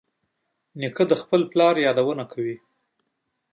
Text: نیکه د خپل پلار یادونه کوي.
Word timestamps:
نیکه 0.79 1.03
د 1.11 1.13
خپل 1.21 1.41
پلار 1.51 1.75
یادونه 1.85 2.23
کوي. 2.31 2.55